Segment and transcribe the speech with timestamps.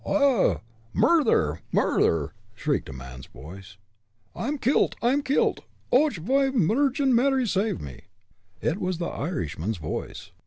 [0.03, 0.61] "Och!
[0.93, 3.77] murther murther!" shrieked a man's voice;
[4.35, 4.95] "I'm kilt!
[4.99, 5.59] I'm kilt!
[5.91, 6.15] Och!
[6.15, 8.05] Holy Vargin Mary save me!"
[8.61, 10.31] It was the Irishman's voice.